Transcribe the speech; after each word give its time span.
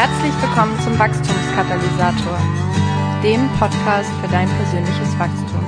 Herzlich 0.00 0.32
willkommen 0.40 0.78
zum 0.78 0.96
Wachstumskatalysator, 0.96 2.38
dem 3.20 3.48
Podcast 3.58 4.08
für 4.20 4.28
dein 4.28 4.48
persönliches 4.48 5.18
Wachstum. 5.18 5.66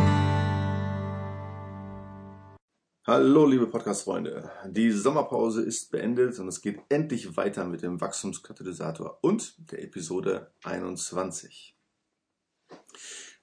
Hallo 3.05 3.45
liebe 3.47 3.67
Podcast-Freunde, 3.67 4.49
die 4.69 4.93
Sommerpause 4.93 5.63
ist 5.63 5.91
beendet 5.91 6.39
und 6.39 6.47
es 6.47 6.61
geht 6.61 6.79
endlich 6.91 7.37
weiter 7.37 7.65
mit 7.65 7.83
dem 7.83 8.01
Wachstumskatalysator 8.01 9.19
und 9.21 9.73
der 9.73 9.83
Episode 9.83 10.53
21. 10.63 11.77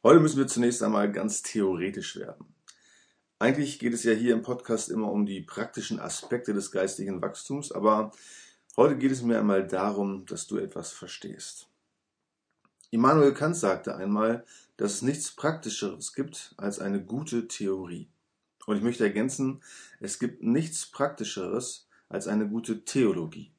Heute 0.04 0.22
müssen 0.22 0.38
wir 0.38 0.48
zunächst 0.48 0.82
einmal 0.84 1.12
ganz 1.12 1.42
theoretisch 1.42 2.16
werden. 2.16 2.56
Eigentlich 3.40 3.80
geht 3.80 3.94
es 3.94 4.06
ja 4.06 4.14
hier 4.14 4.34
im 4.34 4.42
Podcast 4.42 4.90
immer 4.90 5.12
um 5.12 5.26
die 5.26 5.42
praktischen 5.42 6.00
Aspekte 6.00 6.54
des 6.54 6.72
geistigen 6.72 7.22
Wachstums, 7.22 7.74
aber 7.74 8.14
heute 8.78 8.98
geht 8.98 9.12
es 9.12 9.24
mir 9.24 9.40
einmal 9.40 9.68
darum, 9.68 10.26
dass 10.26 10.48
du 10.48 10.58
etwas 10.58 10.92
verstehst. 10.92 11.68
Immanuel 12.92 13.34
Kant 13.34 13.58
sagte 13.58 13.96
einmal, 13.96 14.46
dass 14.78 14.94
es 14.94 15.02
nichts 15.02 15.32
Praktischeres 15.32 16.14
gibt 16.14 16.54
als 16.58 16.80
eine 16.80 17.04
gute 17.04 17.48
Theorie. 17.48 18.08
Und 18.66 18.78
ich 18.78 18.84
möchte 18.84 19.04
ergänzen, 19.04 19.62
es 20.00 20.20
gibt 20.20 20.44
nichts 20.44 20.86
Praktischeres 20.86 21.88
als 22.10 22.28
eine 22.28 22.48
gute 22.48 22.86
Theologie. 22.86 23.52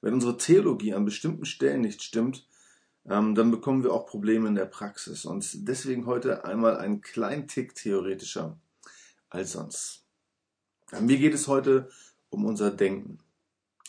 Wenn 0.00 0.14
unsere 0.14 0.36
Theologie 0.38 0.94
an 0.94 1.04
bestimmten 1.04 1.44
Stellen 1.44 1.80
nicht 1.80 2.02
stimmt, 2.02 2.46
ähm, 3.08 3.34
dann 3.34 3.50
bekommen 3.50 3.82
wir 3.82 3.92
auch 3.92 4.06
Probleme 4.06 4.48
in 4.48 4.54
der 4.54 4.66
Praxis. 4.66 5.24
Und 5.24 5.68
deswegen 5.68 6.06
heute 6.06 6.44
einmal 6.44 6.78
ein 6.78 7.00
klein 7.00 7.48
Tick 7.48 7.74
theoretischer 7.74 8.58
als 9.28 9.52
sonst. 9.52 10.04
Mir 11.00 11.18
geht 11.18 11.34
es 11.34 11.48
heute 11.48 11.90
um 12.30 12.44
unser 12.44 12.70
Denken. 12.70 13.18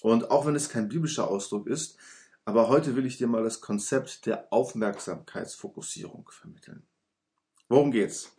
Und 0.01 0.31
auch 0.31 0.45
wenn 0.45 0.55
es 0.55 0.69
kein 0.69 0.89
biblischer 0.89 1.29
Ausdruck 1.29 1.67
ist, 1.67 1.97
aber 2.45 2.69
heute 2.69 2.95
will 2.95 3.05
ich 3.05 3.17
dir 3.17 3.27
mal 3.27 3.43
das 3.43 3.59
Konzept 3.59 4.25
der 4.25 4.51
Aufmerksamkeitsfokussierung 4.53 6.29
vermitteln. 6.31 6.83
Worum 7.67 7.91
geht's? 7.91 8.31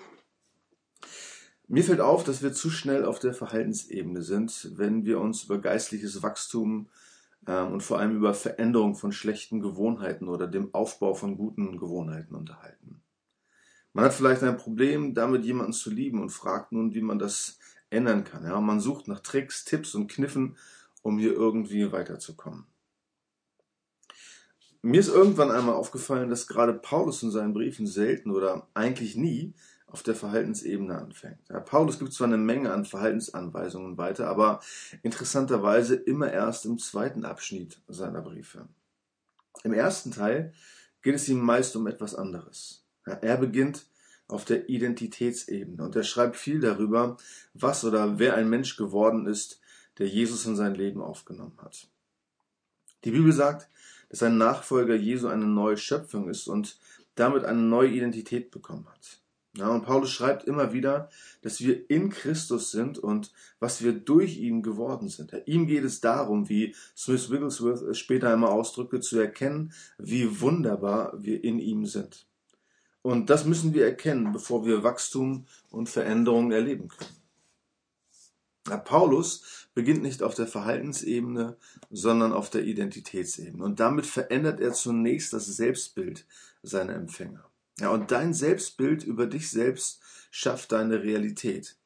Mir 1.67 1.85
fällt 1.85 2.01
auf, 2.01 2.25
dass 2.25 2.43
wir 2.43 2.55
zu 2.55 2.71
schnell 2.71 3.05
auf 3.05 3.19
der 3.19 3.35
Verhaltensebene 3.35 4.23
sind, 4.23 4.73
wenn 4.77 5.05
wir 5.05 5.21
uns 5.21 5.45
über 5.45 5.59
geistliches 5.59 6.23
Wachstum 6.23 6.89
ähm, 7.47 7.73
und 7.73 7.83
vor 7.83 7.99
allem 7.99 8.17
über 8.17 8.33
Veränderung 8.33 8.95
von 8.95 9.13
schlechten 9.13 9.61
Gewohnheiten 9.61 10.29
oder 10.29 10.47
dem 10.47 10.73
Aufbau 10.73 11.13
von 11.13 11.37
guten 11.37 11.77
Gewohnheiten 11.77 12.35
unterhalten. 12.35 13.03
Man 13.93 14.07
hat 14.07 14.15
vielleicht 14.15 14.43
ein 14.43 14.57
Problem, 14.57 15.13
damit 15.13 15.45
jemanden 15.45 15.75
zu 15.75 15.91
lieben 15.91 16.23
und 16.23 16.31
fragt 16.31 16.73
nun, 16.73 16.95
wie 16.95 17.03
man 17.03 17.19
das 17.19 17.59
ändern 17.91 18.25
kann. 18.25 18.45
Ja, 18.45 18.59
man 18.61 18.81
sucht 18.81 19.09
nach 19.09 19.21
Tricks, 19.21 19.65
Tipps 19.65 19.95
und 19.95 20.11
Kniffen, 20.11 20.57
um 21.09 21.19
hier 21.19 21.33
irgendwie 21.33 21.91
weiterzukommen. 21.91 22.67
Mir 24.83 25.01
ist 25.01 25.09
irgendwann 25.09 25.51
einmal 25.51 25.75
aufgefallen, 25.75 26.31
dass 26.31 26.47
gerade 26.47 26.75
Paulus 26.75 27.23
in 27.23 27.31
seinen 27.31 27.53
Briefen 27.53 27.87
selten 27.87 28.31
oder 28.31 28.69
eigentlich 28.75 29.17
nie 29.17 29.55
auf 29.87 30.03
der 30.03 30.15
Verhaltensebene 30.15 30.97
anfängt. 30.97 31.41
Ja, 31.49 31.61
Paulus 31.61 31.99
gibt 31.99 32.13
zwar 32.13 32.27
eine 32.27 32.37
Menge 32.37 32.73
an 32.73 32.85
Verhaltensanweisungen 32.85 33.97
weiter, 33.97 34.29
aber 34.29 34.61
interessanterweise 35.03 35.97
immer 35.97 36.31
erst 36.31 36.67
im 36.67 36.79
zweiten 36.79 37.25
Abschnitt 37.25 37.81
seiner 37.89 38.21
Briefe. 38.21 38.69
Im 39.65 39.73
ersten 39.73 40.11
Teil 40.11 40.53
geht 41.03 41.15
es 41.15 41.29
ihm 41.29 41.41
meist 41.41 41.75
um 41.75 41.87
etwas 41.87 42.15
anderes. 42.15 42.85
Ja, 43.07 43.15
er 43.15 43.39
beginnt 43.39 43.87
auf 44.29 44.45
der 44.45 44.69
Identitätsebene 44.69 45.83
und 45.83 45.97
er 45.97 46.05
schreibt 46.05 46.37
viel 46.37 46.61
darüber, 46.61 47.17
was 47.55 47.83
oder 47.85 48.19
wer 48.19 48.35
ein 48.35 48.51
Mensch 48.51 48.77
geworden 48.77 49.27
ist, 49.27 49.61
der 49.99 50.09
Jesus 50.09 50.47
in 50.47 50.57
sein 50.57 50.75
Leben 50.75 51.01
aufgenommen 51.01 51.59
hat. 51.59 51.89
Die 53.05 53.11
Bibel 53.11 53.33
sagt, 53.33 53.69
dass 54.09 54.23
ein 54.23 54.39
Nachfolger 54.39 54.95
Jesu 54.95 55.29
eine 55.29 55.47
neue 55.47 55.77
Schöpfung 55.77 56.29
ist 56.29 56.49
und 56.49 56.79
damit 57.15 57.45
eine 57.45 57.61
neue 57.61 57.91
Identität 57.91 58.51
bekommen 58.51 58.87
hat. 58.89 59.21
Ja, 59.57 59.69
und 59.69 59.85
Paulus 59.85 60.11
schreibt 60.11 60.45
immer 60.45 60.73
wieder, 60.73 61.11
dass 61.43 61.61
wir 61.61 61.91
in 61.91 62.11
Christus 62.11 62.71
sind 62.71 62.99
und 62.99 63.33
was 63.59 63.83
wir 63.83 63.93
durch 63.93 64.39
ihn 64.39 64.63
geworden 64.63 65.09
sind. 65.09 65.33
Ja, 65.33 65.39
ihm 65.47 65.67
geht 65.67 65.85
es 65.85 66.01
darum, 66.01 66.49
wie 66.49 66.77
Smith 66.97 67.31
Wigglesworth 67.31 67.83
es 67.83 67.99
später 67.99 68.33
einmal 68.33 68.51
ausdrückte, 68.51 69.01
zu 69.01 69.19
erkennen, 69.19 69.73
wie 69.99 70.41
wunderbar 70.41 71.13
wir 71.17 71.43
in 71.43 71.59
ihm 71.59 71.87
sind. 71.87 72.27
Und 73.03 73.31
das 73.31 73.47
müssen 73.47 73.75
wir 73.75 73.85
erkennen, 73.85 74.33
bevor 74.33 74.65
wir 74.65 74.85
Wachstum 74.85 75.47
und 75.71 75.89
Veränderung 75.89 76.53
erleben 76.53 76.89
können. 76.89 77.18
Paulus 78.77 79.69
beginnt 79.75 80.03
nicht 80.03 80.23
auf 80.23 80.35
der 80.35 80.47
Verhaltensebene, 80.47 81.57
sondern 81.91 82.33
auf 82.33 82.51
der 82.51 82.65
Identitätsebene. 82.65 83.63
Und 83.63 83.81
damit 83.81 84.07
verändert 84.07 84.61
er 84.61 84.73
zunächst 84.73 85.33
das 85.33 85.47
Selbstbild 85.47 86.27
seiner 86.63 86.95
Empfänger. 86.95 87.49
Ja, 87.81 87.91
und 87.91 88.11
dein 88.11 88.35
Selbstbild 88.35 89.05
über 89.05 89.27
dich 89.27 89.51
selbst 89.51 90.01
schafft 90.31 90.73
deine 90.73 91.03
Realität. 91.03 91.77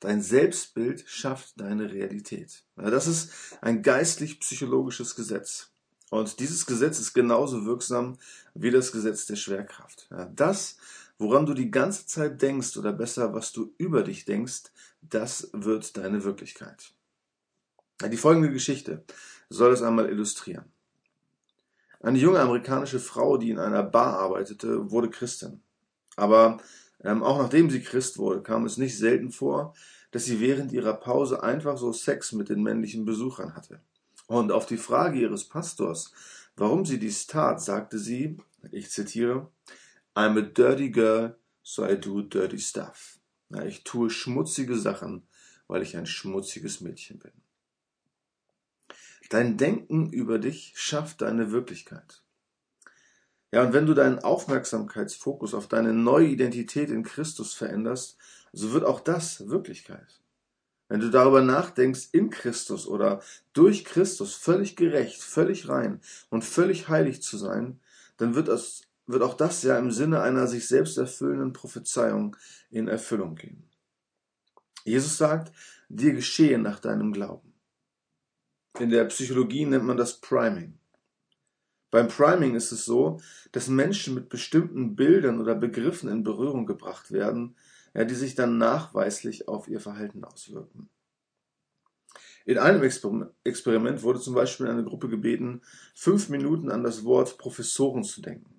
Dein 0.00 0.22
Selbstbild 0.22 1.04
schafft 1.08 1.60
deine 1.60 1.92
Realität. 1.92 2.62
Ja, 2.76 2.90
das 2.90 3.06
ist 3.06 3.32
ein 3.60 3.82
geistlich-psychologisches 3.82 5.16
Gesetz. 5.16 5.70
Und 6.10 6.40
dieses 6.40 6.66
Gesetz 6.66 7.00
ist 7.00 7.14
genauso 7.14 7.64
wirksam 7.66 8.18
wie 8.54 8.70
das 8.70 8.92
Gesetz 8.92 9.26
der 9.26 9.36
Schwerkraft. 9.36 10.06
Ja, 10.10 10.26
das, 10.26 10.76
woran 11.18 11.46
du 11.46 11.54
die 11.54 11.70
ganze 11.70 12.06
Zeit 12.06 12.40
denkst, 12.40 12.76
oder 12.76 12.92
besser, 12.92 13.34
was 13.34 13.52
du 13.52 13.74
über 13.76 14.02
dich 14.02 14.24
denkst, 14.24 14.64
das 15.02 15.50
wird 15.52 15.96
deine 15.96 16.24
Wirklichkeit. 16.24 16.92
Die 18.10 18.16
folgende 18.16 18.52
Geschichte 18.52 19.04
soll 19.50 19.70
das 19.70 19.82
einmal 19.82 20.08
illustrieren. 20.08 20.66
Eine 22.00 22.18
junge 22.18 22.38
amerikanische 22.38 23.00
Frau, 23.00 23.38
die 23.38 23.50
in 23.50 23.58
einer 23.58 23.82
Bar 23.82 24.18
arbeitete, 24.18 24.90
wurde 24.90 25.10
Christin. 25.10 25.60
Aber 26.14 26.58
ähm, 27.02 27.24
auch 27.24 27.38
nachdem 27.38 27.70
sie 27.70 27.82
Christ 27.82 28.18
wurde, 28.18 28.42
kam 28.42 28.64
es 28.66 28.76
nicht 28.76 28.96
selten 28.96 29.32
vor, 29.32 29.74
dass 30.12 30.24
sie 30.24 30.40
während 30.40 30.72
ihrer 30.72 30.94
Pause 30.94 31.42
einfach 31.42 31.76
so 31.76 31.92
Sex 31.92 32.32
mit 32.32 32.48
den 32.48 32.62
männlichen 32.62 33.04
Besuchern 33.04 33.56
hatte. 33.56 33.80
Und 34.26 34.52
auf 34.52 34.66
die 34.66 34.76
Frage 34.76 35.18
ihres 35.18 35.44
Pastors, 35.44 36.12
warum 36.56 36.84
sie 36.84 36.98
dies 36.98 37.26
tat, 37.26 37.60
sagte 37.60 37.98
sie, 37.98 38.36
ich 38.70 38.90
zitiere, 38.90 39.48
I'm 40.18 40.36
a 40.36 40.42
dirty 40.42 40.90
girl, 40.90 41.36
so 41.62 41.84
I 41.84 41.94
do 41.94 42.22
dirty 42.22 42.58
stuff. 42.58 43.20
Ja, 43.50 43.62
ich 43.62 43.84
tue 43.84 44.10
schmutzige 44.10 44.76
Sachen, 44.76 45.22
weil 45.68 45.80
ich 45.82 45.96
ein 45.96 46.06
schmutziges 46.06 46.80
Mädchen 46.80 47.20
bin. 47.20 47.30
Dein 49.30 49.56
Denken 49.56 50.12
über 50.12 50.40
dich 50.40 50.72
schafft 50.74 51.20
deine 51.20 51.52
Wirklichkeit. 51.52 52.24
Ja, 53.52 53.62
und 53.62 53.72
wenn 53.72 53.86
du 53.86 53.94
deinen 53.94 54.18
Aufmerksamkeitsfokus 54.18 55.54
auf 55.54 55.68
deine 55.68 55.92
neue 55.92 56.26
Identität 56.26 56.90
in 56.90 57.04
Christus 57.04 57.54
veränderst, 57.54 58.16
so 58.52 58.72
wird 58.72 58.84
auch 58.84 58.98
das 58.98 59.48
Wirklichkeit. 59.48 60.20
Wenn 60.88 60.98
du 60.98 61.10
darüber 61.10 61.42
nachdenkst, 61.42 62.08
in 62.10 62.30
Christus 62.30 62.88
oder 62.88 63.22
durch 63.52 63.84
Christus 63.84 64.34
völlig 64.34 64.74
gerecht, 64.74 65.22
völlig 65.22 65.68
rein 65.68 66.00
und 66.28 66.44
völlig 66.44 66.88
heilig 66.88 67.22
zu 67.22 67.38
sein, 67.38 67.78
dann 68.16 68.34
wird, 68.34 68.48
das, 68.48 68.82
wird 69.08 69.22
auch 69.22 69.34
das 69.34 69.62
ja 69.62 69.78
im 69.78 69.90
Sinne 69.90 70.20
einer 70.20 70.46
sich 70.46 70.68
selbst 70.68 70.98
erfüllenden 70.98 71.52
Prophezeiung 71.52 72.36
in 72.70 72.88
Erfüllung 72.88 73.34
gehen. 73.34 73.64
Jesus 74.84 75.16
sagt, 75.16 75.52
dir 75.88 76.12
geschehe 76.12 76.58
nach 76.58 76.78
deinem 76.78 77.12
Glauben. 77.12 77.54
In 78.78 78.90
der 78.90 79.06
Psychologie 79.06 79.64
nennt 79.64 79.84
man 79.84 79.96
das 79.96 80.20
Priming. 80.20 80.78
Beim 81.90 82.08
Priming 82.08 82.54
ist 82.54 82.70
es 82.70 82.84
so, 82.84 83.18
dass 83.50 83.68
Menschen 83.68 84.14
mit 84.14 84.28
bestimmten 84.28 84.94
Bildern 84.94 85.40
oder 85.40 85.54
Begriffen 85.54 86.10
in 86.10 86.22
Berührung 86.22 86.66
gebracht 86.66 87.10
werden, 87.10 87.56
ja, 87.94 88.04
die 88.04 88.14
sich 88.14 88.34
dann 88.34 88.58
nachweislich 88.58 89.48
auf 89.48 89.68
ihr 89.68 89.80
Verhalten 89.80 90.22
auswirken. 90.22 90.90
In 92.44 92.58
einem 92.58 92.82
Experiment 92.82 94.02
wurde 94.02 94.20
zum 94.20 94.34
Beispiel 94.34 94.68
eine 94.68 94.84
Gruppe 94.84 95.08
gebeten, 95.08 95.62
fünf 95.94 96.28
Minuten 96.28 96.70
an 96.70 96.82
das 96.82 97.04
Wort 97.04 97.38
Professoren 97.38 98.04
zu 98.04 98.20
denken. 98.20 98.57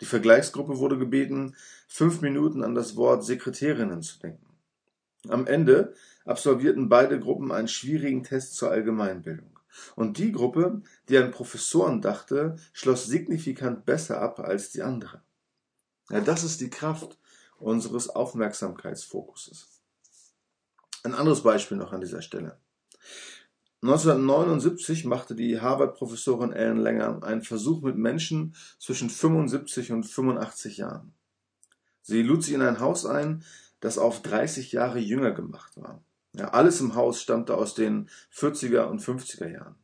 Die 0.00 0.06
Vergleichsgruppe 0.06 0.78
wurde 0.78 0.98
gebeten, 0.98 1.56
fünf 1.88 2.20
Minuten 2.20 2.62
an 2.62 2.74
das 2.74 2.96
Wort 2.96 3.24
Sekretärinnen 3.24 4.02
zu 4.02 4.18
denken. 4.18 4.46
Am 5.28 5.46
Ende 5.46 5.94
absolvierten 6.24 6.88
beide 6.88 7.18
Gruppen 7.18 7.50
einen 7.52 7.68
schwierigen 7.68 8.22
Test 8.22 8.54
zur 8.54 8.70
Allgemeinbildung. 8.70 9.58
Und 9.94 10.18
die 10.18 10.32
Gruppe, 10.32 10.82
die 11.08 11.18
an 11.18 11.30
Professoren 11.30 12.00
dachte, 12.00 12.56
schloss 12.72 13.06
signifikant 13.06 13.84
besser 13.84 14.20
ab 14.20 14.40
als 14.40 14.70
die 14.70 14.82
andere. 14.82 15.22
Ja, 16.10 16.20
das 16.20 16.44
ist 16.44 16.60
die 16.60 16.70
Kraft 16.70 17.18
unseres 17.58 18.08
Aufmerksamkeitsfokuses. 18.08 19.80
Ein 21.02 21.14
anderes 21.14 21.42
Beispiel 21.42 21.76
noch 21.76 21.92
an 21.92 22.00
dieser 22.00 22.22
Stelle. 22.22 22.58
1979 23.82 25.04
machte 25.04 25.34
die 25.34 25.60
Harvard-Professorin 25.60 26.52
Ellen 26.52 26.78
Langer 26.78 27.22
einen 27.22 27.42
Versuch 27.42 27.82
mit 27.82 27.96
Menschen 27.96 28.54
zwischen 28.78 29.10
75 29.10 29.92
und 29.92 30.04
85 30.04 30.78
Jahren. 30.78 31.12
Sie 32.02 32.22
lud 32.22 32.42
sie 32.42 32.54
in 32.54 32.62
ein 32.62 32.80
Haus 32.80 33.04
ein, 33.04 33.44
das 33.80 33.98
auf 33.98 34.22
30 34.22 34.72
Jahre 34.72 34.98
jünger 34.98 35.32
gemacht 35.32 35.76
war. 35.76 36.02
Ja, 36.32 36.48
alles 36.48 36.80
im 36.80 36.94
Haus 36.94 37.20
stammte 37.20 37.56
aus 37.56 37.74
den 37.74 38.08
40er 38.34 38.84
und 38.84 39.02
50er 39.02 39.50
Jahren. 39.50 39.76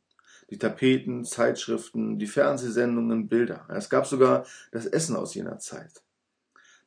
die 0.51 0.59
Tapeten, 0.59 1.25
Zeitschriften, 1.25 2.19
die 2.19 2.27
Fernsehsendungen, 2.27 3.27
Bilder. 3.27 3.65
Es 3.71 3.89
gab 3.89 4.07
sogar 4.07 4.45
das 4.71 4.85
Essen 4.85 5.17
aus 5.17 5.35
jener 5.35 5.59
Zeit. 5.59 6.03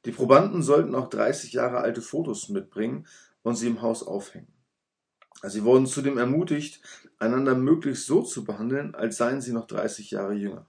Die 0.06 0.12
Probanden 0.12 0.62
sollten 0.62 0.94
auch 0.94 1.10
30 1.10 1.54
Jahre 1.54 1.80
alte 1.80 2.04
Fotos 2.04 2.50
mitbringen 2.50 3.08
und 3.42 3.56
sie 3.56 3.66
im 3.66 3.82
Haus 3.82 4.04
aufhängen. 4.04 4.55
Sie 5.44 5.64
wurden 5.64 5.86
zudem 5.86 6.18
ermutigt, 6.18 6.82
einander 7.20 7.56
möglichst 7.56 8.08
so 8.08 8.22
zu 8.22 8.44
behandeln, 8.44 8.96
als 8.96 9.18
seien 9.18 9.42
sie 9.42 9.54
noch 9.54 9.68
30 9.68 10.12
Jahre 10.12 10.34
jünger. 10.34 10.66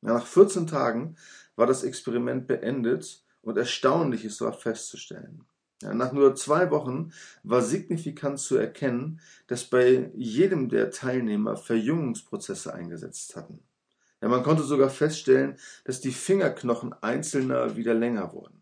Nach 0.00 0.26
14 0.26 0.66
Tagen 0.66 1.16
war 1.56 1.66
das 1.66 1.82
Experiment 1.82 2.46
beendet 2.46 3.24
und 3.42 3.56
Erstaunliches 3.56 4.40
war 4.40 4.52
festzustellen. 4.52 5.44
Nach 5.80 6.12
nur 6.12 6.34
zwei 6.34 6.70
Wochen 6.70 7.12
war 7.44 7.62
signifikant 7.62 8.40
zu 8.40 8.56
erkennen, 8.56 9.20
dass 9.46 9.64
bei 9.64 10.10
jedem 10.14 10.68
der 10.68 10.90
Teilnehmer 10.90 11.56
Verjüngungsprozesse 11.56 12.74
eingesetzt 12.74 13.36
hatten. 13.36 13.60
Ja, 14.20 14.28
man 14.28 14.42
konnte 14.42 14.64
sogar 14.64 14.90
feststellen, 14.90 15.56
dass 15.84 16.00
die 16.00 16.10
Fingerknochen 16.10 16.92
einzelner 17.00 17.76
wieder 17.76 17.94
länger 17.94 18.32
wurden. 18.32 18.60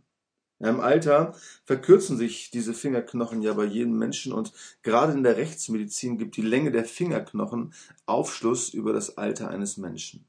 Ja, 0.58 0.70
Im 0.70 0.81
Alter 0.81 1.35
verkürzen 1.64 2.17
sich 2.17 2.50
diese 2.50 2.73
Fingerknochen 2.73 3.43
ja 3.43 3.53
bei 3.53 3.64
jedem 3.64 3.99
Menschen 3.99 4.32
und 4.32 4.53
gerade 4.82 5.12
in 5.12 5.23
der 5.23 5.37
Rechtsmedizin 5.37 6.17
gibt 6.17 6.37
die 6.37 6.43
Länge 6.43 6.70
der 6.70 6.85
Fingerknochen 6.85 7.75
Aufschluss 8.06 8.70
über 8.70 8.93
das 8.94 9.19
Alter 9.19 9.50
eines 9.50 9.76
Menschen. 9.76 10.25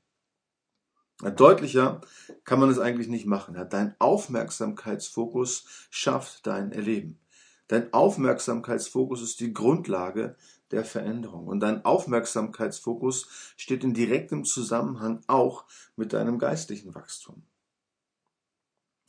Deutlicher 1.35 2.01
kann 2.43 2.59
man 2.59 2.69
es 2.69 2.77
eigentlich 2.77 3.07
nicht 3.07 3.25
machen. 3.25 3.55
Dein 3.69 3.95
Aufmerksamkeitsfokus 3.99 5.87
schafft 5.89 6.45
dein 6.45 6.71
Erleben. 6.71 7.19
Dein 7.67 7.91
Aufmerksamkeitsfokus 7.91 9.21
ist 9.21 9.39
die 9.39 9.53
Grundlage 9.53 10.35
der 10.71 10.85
Veränderung. 10.85 11.47
Und 11.47 11.61
dein 11.61 11.83
Aufmerksamkeitsfokus 11.85 13.53
steht 13.57 13.83
in 13.83 13.93
direktem 13.93 14.43
Zusammenhang 14.43 15.21
auch 15.27 15.65
mit 15.95 16.13
deinem 16.13 16.37
geistlichen 16.37 16.93
Wachstum. 16.93 17.41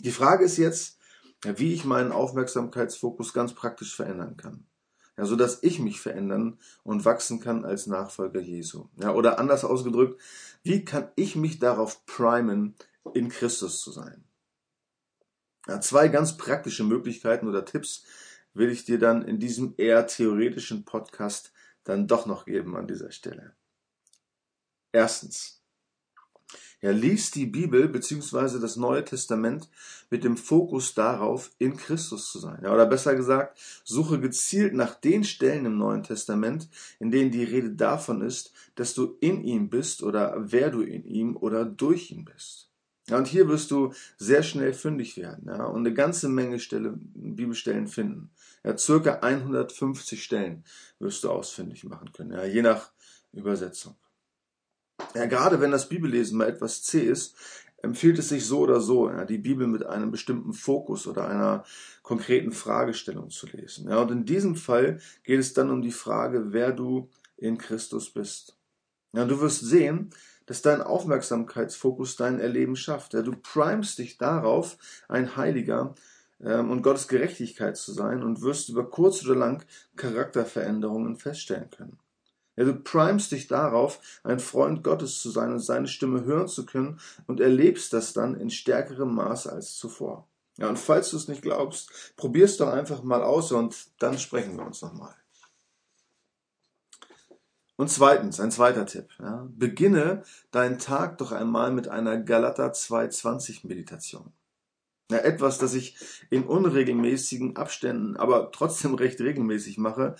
Die 0.00 0.12
Frage 0.12 0.44
ist 0.44 0.56
jetzt, 0.56 0.97
wie 1.42 1.72
ich 1.72 1.84
meinen 1.84 2.12
Aufmerksamkeitsfokus 2.12 3.32
ganz 3.32 3.54
praktisch 3.54 3.94
verändern 3.94 4.36
kann. 4.36 4.66
Ja, 5.16 5.24
so 5.24 5.34
dass 5.34 5.62
ich 5.62 5.80
mich 5.80 6.00
verändern 6.00 6.58
und 6.84 7.04
wachsen 7.04 7.40
kann 7.40 7.64
als 7.64 7.86
Nachfolger 7.86 8.40
Jesu. 8.40 8.88
Ja, 8.96 9.12
oder 9.12 9.38
anders 9.38 9.64
ausgedrückt, 9.64 10.20
wie 10.62 10.84
kann 10.84 11.10
ich 11.16 11.34
mich 11.34 11.58
darauf 11.58 12.06
primen, 12.06 12.76
in 13.14 13.28
Christus 13.28 13.80
zu 13.80 13.90
sein? 13.90 14.24
Ja, 15.66 15.80
zwei 15.80 16.08
ganz 16.08 16.36
praktische 16.36 16.84
Möglichkeiten 16.84 17.48
oder 17.48 17.64
Tipps 17.64 18.04
will 18.54 18.70
ich 18.70 18.84
dir 18.84 18.98
dann 18.98 19.22
in 19.22 19.38
diesem 19.38 19.74
eher 19.76 20.06
theoretischen 20.06 20.84
Podcast 20.84 21.52
dann 21.84 22.06
doch 22.06 22.26
noch 22.26 22.44
geben 22.44 22.76
an 22.76 22.86
dieser 22.86 23.10
Stelle. 23.10 23.54
Erstens. 24.92 25.57
Er 26.80 26.92
liest 26.92 27.34
die 27.34 27.46
Bibel 27.46 27.88
bzw. 27.88 28.60
das 28.60 28.76
Neue 28.76 29.04
Testament 29.04 29.68
mit 30.10 30.22
dem 30.22 30.36
Fokus 30.36 30.94
darauf, 30.94 31.50
in 31.58 31.76
Christus 31.76 32.30
zu 32.30 32.38
sein. 32.38 32.60
Ja, 32.62 32.72
oder 32.72 32.86
besser 32.86 33.16
gesagt, 33.16 33.58
suche 33.84 34.20
gezielt 34.20 34.74
nach 34.74 34.94
den 34.94 35.24
Stellen 35.24 35.66
im 35.66 35.76
Neuen 35.76 36.04
Testament, 36.04 36.68
in 37.00 37.10
denen 37.10 37.30
die 37.30 37.44
Rede 37.44 37.70
davon 37.70 38.22
ist, 38.22 38.52
dass 38.76 38.94
du 38.94 39.16
in 39.20 39.42
ihm 39.42 39.70
bist 39.70 40.02
oder 40.02 40.34
wer 40.38 40.70
du 40.70 40.82
in 40.82 41.04
ihm 41.04 41.36
oder 41.36 41.64
durch 41.64 42.12
ihn 42.12 42.24
bist. 42.24 42.68
Ja, 43.08 43.16
und 43.16 43.26
hier 43.26 43.48
wirst 43.48 43.70
du 43.70 43.92
sehr 44.18 44.42
schnell 44.42 44.74
fündig 44.74 45.16
werden 45.16 45.48
ja, 45.48 45.64
und 45.64 45.80
eine 45.80 45.94
ganze 45.94 46.28
Menge 46.28 46.60
Stelle, 46.60 46.94
Bibelstellen 47.14 47.88
finden. 47.88 48.30
Ja, 48.64 48.76
circa 48.76 49.20
150 49.20 50.22
Stellen 50.22 50.64
wirst 50.98 51.24
du 51.24 51.30
ausfindig 51.30 51.84
machen 51.84 52.12
können, 52.12 52.32
ja, 52.32 52.44
je 52.44 52.62
nach 52.62 52.90
Übersetzung. 53.32 53.96
Ja, 55.14 55.26
gerade 55.26 55.60
wenn 55.60 55.70
das 55.70 55.88
Bibellesen 55.88 56.38
mal 56.38 56.48
etwas 56.48 56.82
zäh 56.82 57.02
ist, 57.02 57.36
empfiehlt 57.82 58.18
es 58.18 58.28
sich 58.28 58.44
so 58.44 58.60
oder 58.60 58.80
so, 58.80 59.08
ja, 59.08 59.24
die 59.24 59.38
Bibel 59.38 59.66
mit 59.66 59.84
einem 59.84 60.10
bestimmten 60.10 60.52
Fokus 60.52 61.06
oder 61.06 61.28
einer 61.28 61.64
konkreten 62.02 62.52
Fragestellung 62.52 63.30
zu 63.30 63.46
lesen. 63.46 63.88
Ja, 63.88 64.00
und 64.00 64.10
in 64.10 64.24
diesem 64.24 64.56
Fall 64.56 65.00
geht 65.24 65.38
es 65.38 65.54
dann 65.54 65.70
um 65.70 65.82
die 65.82 65.92
Frage, 65.92 66.52
wer 66.52 66.72
du 66.72 67.08
in 67.36 67.58
Christus 67.58 68.10
bist. 68.10 68.56
Ja, 69.12 69.24
du 69.24 69.40
wirst 69.40 69.60
sehen, 69.60 70.10
dass 70.46 70.62
dein 70.62 70.82
Aufmerksamkeitsfokus 70.82 72.16
dein 72.16 72.40
Erleben 72.40 72.76
schafft. 72.76 73.14
Ja, 73.14 73.22
du 73.22 73.32
primest 73.32 73.98
dich 73.98 74.18
darauf, 74.18 74.76
ein 75.08 75.36
Heiliger 75.36 75.94
ähm, 76.42 76.70
und 76.70 76.82
Gottes 76.82 77.06
Gerechtigkeit 77.08 77.76
zu 77.76 77.92
sein 77.92 78.22
und 78.22 78.42
wirst 78.42 78.68
über 78.68 78.88
kurz 78.90 79.24
oder 79.24 79.36
lang 79.36 79.64
Charakterveränderungen 79.96 81.16
feststellen 81.16 81.70
können. 81.70 81.98
Ja, 82.58 82.64
du 82.64 82.74
primest 82.74 83.30
dich 83.30 83.46
darauf, 83.46 84.00
ein 84.24 84.40
Freund 84.40 84.82
Gottes 84.82 85.22
zu 85.22 85.30
sein 85.30 85.52
und 85.52 85.60
seine 85.60 85.86
Stimme 85.86 86.24
hören 86.24 86.48
zu 86.48 86.66
können 86.66 86.98
und 87.28 87.38
erlebst 87.38 87.92
das 87.92 88.12
dann 88.14 88.34
in 88.34 88.50
stärkerem 88.50 89.14
Maß 89.14 89.46
als 89.46 89.76
zuvor. 89.76 90.26
Ja, 90.56 90.68
und 90.68 90.76
falls 90.76 91.10
du 91.10 91.18
es 91.18 91.28
nicht 91.28 91.42
glaubst, 91.42 92.14
probier 92.16 92.46
es 92.46 92.56
doch 92.56 92.66
einfach 92.66 93.04
mal 93.04 93.22
aus 93.22 93.52
und 93.52 93.76
dann 94.00 94.18
sprechen 94.18 94.56
wir 94.56 94.66
uns 94.66 94.82
nochmal. 94.82 95.14
Und 97.76 97.90
zweitens, 97.90 98.40
ein 98.40 98.50
zweiter 98.50 98.86
Tipp. 98.86 99.08
Ja, 99.20 99.46
beginne 99.50 100.24
deinen 100.50 100.80
Tag 100.80 101.18
doch 101.18 101.30
einmal 101.30 101.70
mit 101.70 101.86
einer 101.86 102.16
Galater 102.18 102.72
2.20 102.72 103.68
Meditation. 103.68 104.32
Ja, 105.10 105.18
etwas, 105.18 105.56
das 105.58 105.72
ich 105.72 105.96
in 106.28 106.44
unregelmäßigen 106.44 107.56
Abständen, 107.56 108.16
aber 108.18 108.50
trotzdem 108.52 108.94
recht 108.94 109.20
regelmäßig 109.20 109.78
mache, 109.78 110.16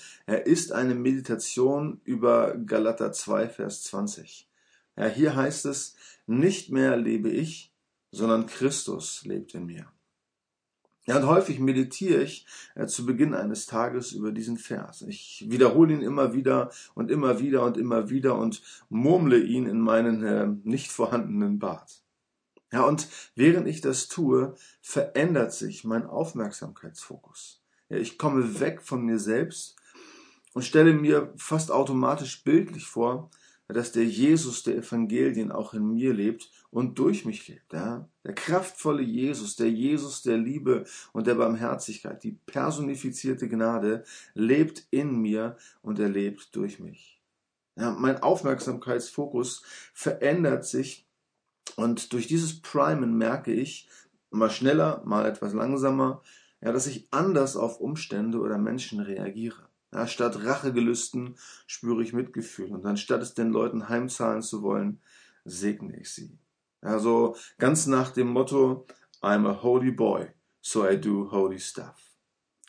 ist 0.46 0.73
eine 0.73 0.94
Meditation 0.94 2.00
über 2.05 2.56
Galater 2.56 3.12
2, 3.12 3.50
Vers 3.50 3.82
20. 3.82 4.49
Ja, 4.96 5.06
hier 5.06 5.37
heißt 5.37 5.67
es, 5.67 5.94
nicht 6.26 6.73
mehr 6.73 6.96
lebe 6.96 7.29
ich, 7.29 7.73
sondern 8.12 8.46
Christus 8.46 9.25
lebt 9.26 9.55
in 9.55 9.67
mir. 9.67 9.87
Ja, 11.08 11.17
und 11.17 11.26
häufig 11.26 11.58
meditiere 11.58 12.23
ich 12.23 12.46
äh, 12.75 12.87
zu 12.87 13.06
Beginn 13.06 13.32
eines 13.32 13.64
Tages 13.64 14.12
über 14.12 14.31
diesen 14.31 14.58
Vers. 14.58 15.00
Ich 15.08 15.46
wiederhole 15.49 15.94
ihn 15.94 16.02
immer 16.02 16.34
wieder 16.34 16.70
und 16.94 17.11
immer 17.11 17.41
wieder 17.41 17.62
und 17.62 17.79
immer 17.79 18.11
wieder 18.11 18.37
und 18.37 18.62
murmle 18.91 19.38
ihn 19.38 19.67
in 19.67 19.81
meinen 19.81 20.23
äh, 20.23 20.49
nicht 20.64 20.93
vorhandenen 20.93 21.58
Bart. 21.58 22.02
Ja, 22.73 22.85
und 22.85 23.09
während 23.35 23.67
ich 23.67 23.81
das 23.81 24.09
tue, 24.09 24.55
verändert 24.81 25.53
sich 25.53 25.85
mein 25.85 26.06
Aufmerksamkeitsfokus. 26.06 27.62
Ja, 27.88 27.97
ich 27.97 28.19
komme 28.19 28.61
weg 28.61 28.82
von 28.82 29.05
mir 29.05 29.19
selbst 29.19 29.76
und 30.53 30.65
stelle 30.65 30.93
mir 30.93 31.32
fast 31.37 31.70
automatisch 31.70 32.44
bildlich 32.44 32.87
vor, 32.87 33.31
dass 33.69 33.93
der 33.93 34.05
Jesus 34.05 34.63
der 34.63 34.77
Evangelien 34.77 35.53
auch 35.53 35.75
in 35.75 35.89
mir 35.89 36.15
lebt 36.15 36.51
und 36.70 36.98
durch 36.98 37.25
mich 37.25 37.48
lebt. 37.48 37.72
Ja? 37.72 38.08
Der 38.25 38.34
kraftvolle 38.34 39.03
Jesus, 39.03 39.56
der 39.56 39.70
Jesus 39.70 40.22
der 40.22 40.39
Liebe 40.39 40.84
und 41.13 41.27
der 41.27 41.34
Barmherzigkeit, 41.34 42.22
die 42.25 42.32
personifizierte 42.46 43.48
Gnade 43.48 44.05
lebt 44.34 44.87
in 44.91 45.20
mir 45.20 45.56
und 45.82 45.98
er 45.98 46.08
lebt 46.08 46.55
durch 46.56 46.79
mich. 46.79 47.20
Ja, 47.77 47.93
mein 47.93 48.22
Aufmerksamkeitsfokus 48.22 49.63
verändert 49.94 50.65
sich 50.65 51.07
und 51.77 52.13
durch 52.13 52.27
dieses 52.27 52.60
Primen 52.60 53.17
merke 53.17 53.53
ich, 53.53 53.89
mal 54.31 54.51
schneller, 54.51 55.03
mal 55.05 55.27
etwas 55.27 55.55
langsamer, 55.55 56.22
ja, 56.60 56.72
dass 56.72 56.87
ich 56.87 57.08
anders 57.10 57.56
auf 57.56 57.81
Umstände 57.81 58.39
oder 58.39 58.58
Menschen 58.58 59.01
reagiere. 59.01 59.69
Ja, 59.93 60.06
statt 60.06 60.44
Rachegelüsten 60.44 61.37
spüre 61.67 62.03
ich 62.03 62.13
Mitgefühl 62.13 62.72
und 62.72 62.84
anstatt 62.84 63.22
es 63.22 63.34
den 63.34 63.51
Leuten 63.51 63.89
heimzahlen 63.89 64.43
zu 64.43 64.63
wollen, 64.63 65.01
segne 65.44 65.98
ich 65.98 66.10
sie. 66.10 66.39
Also 66.82 67.37
ganz 67.58 67.87
nach 67.87 68.10
dem 68.10 68.29
Motto, 68.29 68.87
I'm 69.22 69.48
a 69.48 69.63
holy 69.63 69.91
boy, 69.91 70.29
so 70.60 70.87
I 70.87 71.01
do 71.01 71.31
holy 71.31 71.58
stuff. 71.58 71.96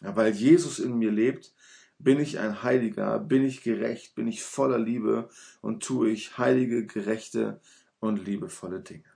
Ja, 0.01 0.15
weil 0.15 0.33
Jesus 0.33 0.79
in 0.79 0.97
mir 0.97 1.11
lebt, 1.11 1.53
bin 1.99 2.19
ich 2.19 2.39
ein 2.39 2.63
Heiliger, 2.63 3.19
bin 3.19 3.43
ich 3.43 3.61
gerecht, 3.61 4.15
bin 4.15 4.27
ich 4.27 4.41
voller 4.41 4.79
Liebe 4.79 5.29
und 5.61 5.83
tue 5.83 6.09
ich 6.09 6.37
heilige, 6.37 6.85
gerechte, 6.85 7.59
und 7.99 8.23
liebevolle 8.25 8.81
Dinge. 8.81 9.09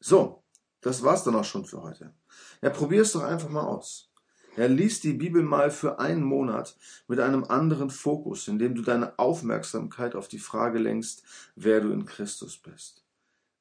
So, 0.00 0.44
das 0.80 1.02
war's 1.02 1.24
dann 1.24 1.34
auch 1.34 1.44
schon 1.44 1.64
für 1.64 1.82
heute. 1.82 2.14
Ja, 2.62 2.70
probier 2.70 3.02
es 3.02 3.12
doch 3.12 3.22
einfach 3.22 3.48
mal 3.48 3.64
aus. 3.64 4.10
Ja, 4.56 4.66
lies 4.66 5.00
die 5.00 5.12
Bibel 5.12 5.42
mal 5.42 5.70
für 5.70 5.98
einen 5.98 6.22
Monat 6.22 6.78
mit 7.08 7.20
einem 7.20 7.44
anderen 7.44 7.90
Fokus, 7.90 8.48
indem 8.48 8.74
du 8.74 8.82
deine 8.82 9.18
Aufmerksamkeit 9.18 10.14
auf 10.14 10.28
die 10.28 10.38
Frage 10.38 10.78
lenkst, 10.78 11.22
wer 11.56 11.80
du 11.80 11.90
in 11.90 12.06
Christus 12.06 12.56
bist. 12.56 13.04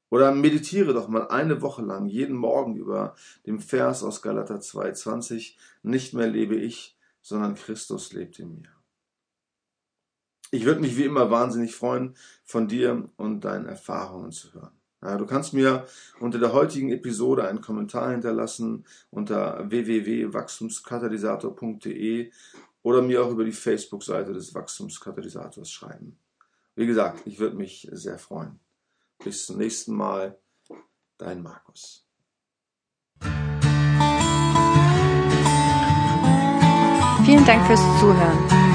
Oder 0.09 0.31
meditiere 0.31 0.93
doch 0.93 1.09
mal 1.09 1.27
eine 1.27 1.61
Woche 1.61 1.81
lang 1.81 2.05
jeden 2.05 2.37
Morgen 2.37 2.77
über 2.77 3.15
dem 3.45 3.59
Vers 3.59 4.03
aus 4.03 4.21
Galater 4.21 4.59
2,20, 4.59 5.55
nicht 5.83 6.13
mehr 6.13 6.27
lebe 6.27 6.55
ich, 6.55 6.97
sondern 7.21 7.55
Christus 7.55 8.13
lebt 8.13 8.39
in 8.39 8.55
mir. 8.55 8.74
Ich 10.51 10.65
würde 10.65 10.81
mich 10.81 10.97
wie 10.97 11.05
immer 11.05 11.31
wahnsinnig 11.31 11.73
freuen, 11.75 12.15
von 12.43 12.67
dir 12.67 13.09
und 13.17 13.41
deinen 13.41 13.65
Erfahrungen 13.65 14.31
zu 14.31 14.53
hören. 14.53 14.69
Ja, 15.01 15.17
du 15.17 15.25
kannst 15.25 15.53
mir 15.53 15.87
unter 16.19 16.37
der 16.39 16.53
heutigen 16.53 16.91
Episode 16.91 17.47
einen 17.47 17.61
Kommentar 17.61 18.11
hinterlassen 18.11 18.85
unter 19.11 19.69
www.wachstumskatalysator.de 19.69 22.31
oder 22.81 23.01
mir 23.01 23.23
auch 23.23 23.29
über 23.29 23.43
die 23.43 23.51
Facebook-Seite 23.51 24.31
des 24.33 24.55
Wachstumskatalysators 24.55 25.71
schreiben. 25.71 26.17
Wie 26.75 26.87
gesagt, 26.87 27.21
ich 27.25 27.39
würde 27.39 27.55
mich 27.55 27.87
sehr 27.91 28.17
freuen. 28.17 28.59
Bis 29.23 29.45
zum 29.45 29.57
nächsten 29.57 29.95
Mal, 29.95 30.37
dein 31.17 31.41
Markus. 31.41 32.05
Vielen 37.25 37.45
Dank 37.45 37.65
fürs 37.65 37.81
Zuhören. 37.99 38.74